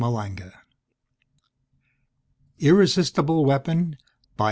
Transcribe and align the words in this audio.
_IRRESISTIBLE 2.59 3.45
WEAPON 3.45 3.89
By 3.99 3.99
H. 3.99 3.99